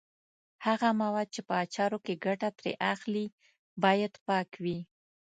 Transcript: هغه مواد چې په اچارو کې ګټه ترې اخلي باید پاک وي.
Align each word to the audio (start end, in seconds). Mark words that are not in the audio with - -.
هغه 0.65 0.89
مواد 1.01 1.27
چې 1.35 1.41
په 1.47 1.53
اچارو 1.63 1.97
کې 2.05 2.21
ګټه 2.25 2.49
ترې 2.57 2.73
اخلي 2.93 3.25
باید 3.83 4.13
پاک 4.27 4.49
وي. 4.63 4.79